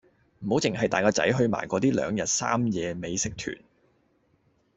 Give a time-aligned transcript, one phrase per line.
[0.39, 3.55] 唔好淨係識帶個仔去埋嗰啲三日兩夜美食團